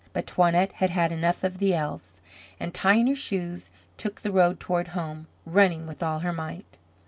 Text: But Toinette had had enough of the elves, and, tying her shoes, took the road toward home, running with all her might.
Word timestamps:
But 0.13 0.25
Toinette 0.25 0.71
had 0.71 0.89
had 0.89 1.11
enough 1.11 1.43
of 1.43 1.59
the 1.59 1.75
elves, 1.75 2.21
and, 2.59 2.73
tying 2.73 3.05
her 3.05 3.13
shoes, 3.13 3.69
took 3.97 4.19
the 4.21 4.31
road 4.31 4.59
toward 4.59 4.87
home, 4.97 5.27
running 5.45 5.85
with 5.85 6.01
all 6.01 6.17
her 6.21 6.33
might. 6.33 6.65